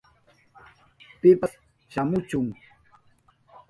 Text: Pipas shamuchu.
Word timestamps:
Pipas 1.19 1.53
shamuchu. 1.91 2.39